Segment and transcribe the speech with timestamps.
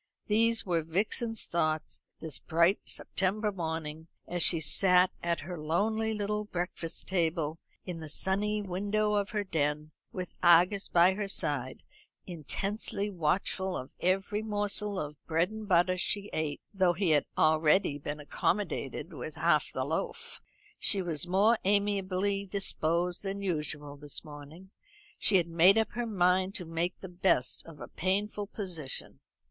[0.25, 6.43] These were Vixen's thoughts this bright September morning, as she sat at her lonely little
[6.45, 11.83] breakfast table in the sunny window of her den, with Argus by her side,
[12.25, 17.99] intensely watchful of every morsel of bread and butter she ate, though he had already
[17.99, 20.41] been accommodated with half the loaf.
[20.79, 24.71] She was more amiably disposed than usual this morning.
[25.19, 29.19] She had made up her mind to make the best of a painful position.